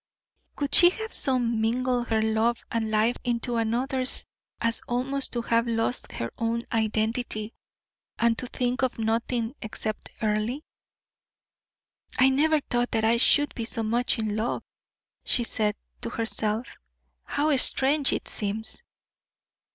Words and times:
Could 0.55 0.73
she 0.73 0.89
have 0.89 1.13
so 1.13 1.37
mingled 1.37 2.07
her 2.07 2.23
love 2.23 2.63
and 2.71 2.89
life 2.89 3.17
into 3.23 3.57
another's 3.57 4.25
as 4.59 4.81
almost 4.87 5.31
to 5.33 5.43
have 5.43 5.67
lost 5.67 6.11
her 6.13 6.31
own 6.39 6.63
identity, 6.71 7.53
and 8.17 8.35
to 8.39 8.47
think 8.47 8.81
of 8.81 8.97
nothing 8.97 9.53
except 9.61 10.09
Earle? 10.19 10.61
"I 12.17 12.29
never 12.29 12.61
thought 12.61 12.89
that 12.93 13.05
I 13.05 13.17
should 13.17 13.53
be 13.53 13.65
so 13.65 13.83
much 13.83 14.17
in 14.17 14.35
love," 14.35 14.63
she 15.23 15.43
said, 15.43 15.75
to 16.01 16.09
herself. 16.09 16.65
"How 17.21 17.55
strange 17.55 18.11
it 18.11 18.27
seems!" 18.27 18.81